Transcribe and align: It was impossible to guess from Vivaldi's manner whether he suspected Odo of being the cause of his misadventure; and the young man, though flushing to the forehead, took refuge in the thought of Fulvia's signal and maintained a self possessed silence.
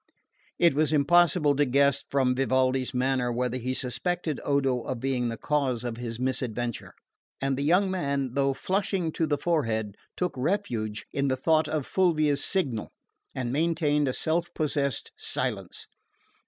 It 0.57 0.73
was 0.73 0.91
impossible 0.91 1.55
to 1.55 1.63
guess 1.63 2.03
from 2.09 2.33
Vivaldi's 2.33 2.91
manner 2.91 3.31
whether 3.31 3.57
he 3.57 3.75
suspected 3.75 4.41
Odo 4.43 4.81
of 4.81 4.99
being 4.99 5.29
the 5.29 5.37
cause 5.37 5.83
of 5.83 5.97
his 5.97 6.19
misadventure; 6.19 6.95
and 7.39 7.55
the 7.55 7.61
young 7.61 7.91
man, 7.91 8.33
though 8.33 8.55
flushing 8.55 9.11
to 9.11 9.27
the 9.27 9.37
forehead, 9.37 9.95
took 10.17 10.33
refuge 10.35 11.05
in 11.13 11.27
the 11.27 11.37
thought 11.37 11.67
of 11.67 11.85
Fulvia's 11.85 12.43
signal 12.43 12.89
and 13.35 13.53
maintained 13.53 14.07
a 14.07 14.13
self 14.13 14.51
possessed 14.55 15.11
silence. 15.17 15.85